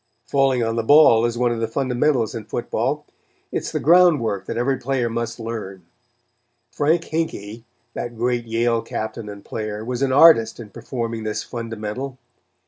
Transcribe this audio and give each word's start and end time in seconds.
Falling 0.25 0.63
on 0.63 0.77
the 0.77 0.81
ball 0.83 1.25
is 1.25 1.37
one 1.37 1.51
of 1.51 1.59
the 1.59 1.67
fundamentals 1.67 2.33
in 2.33 2.45
football. 2.45 3.05
It 3.51 3.59
is 3.59 3.71
the 3.71 3.79
ground 3.79 4.19
work 4.19 4.47
that 4.47 4.57
every 4.57 4.77
player 4.79 5.11
must 5.11 5.39
learn. 5.39 5.85
Frank 6.71 7.03
Hinkey, 7.03 7.65
that 7.93 8.17
great 8.17 8.45
Yale 8.45 8.81
Captain 8.81 9.29
and 9.29 9.45
player, 9.45 9.85
was 9.85 10.01
an 10.01 10.11
artist 10.11 10.59
in 10.59 10.71
performing 10.71 11.21
this 11.21 11.43
fundamental. 11.43 12.17